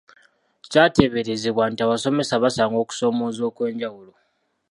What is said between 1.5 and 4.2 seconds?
nti abasomesa basanga okusoomooza okw’enjawulo.